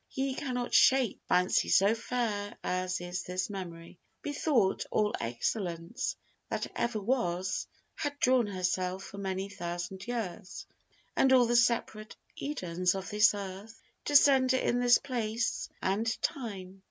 [0.09, 3.99] Ye cannot shape Fancy so fair as is this memory.
[4.25, 6.15] Methought all excellence
[6.49, 10.65] that ever was Had drawn herself from many thousand years,
[11.15, 16.79] And all the separate Edens of this earth, To centre in this place and time.